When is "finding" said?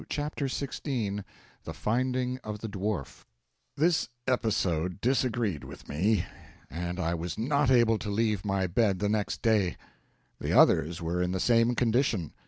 1.75-2.39